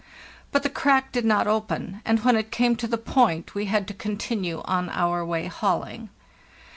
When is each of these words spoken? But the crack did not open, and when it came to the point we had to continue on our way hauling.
But 0.51 0.63
the 0.63 0.69
crack 0.71 1.11
did 1.11 1.25
not 1.25 1.45
open, 1.45 2.01
and 2.05 2.23
when 2.23 2.35
it 2.35 2.49
came 2.49 2.75
to 2.77 2.87
the 2.87 2.97
point 2.97 3.53
we 3.53 3.65
had 3.65 3.87
to 3.89 3.93
continue 3.93 4.61
on 4.65 4.89
our 4.89 5.23
way 5.23 5.45
hauling. 5.45 6.09